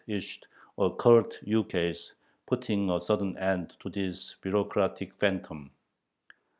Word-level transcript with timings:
issued 0.07 0.43
a 0.79 0.89
curt 0.95 1.39
ukase 1.45 2.13
putting 2.47 2.89
a 2.89 2.99
sudden 2.99 3.37
end 3.37 3.75
to 3.79 3.87
this 3.91 4.33
bureaucratic 4.41 5.13
phantom. 5.13 5.69